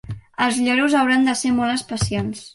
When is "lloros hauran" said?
0.67-1.29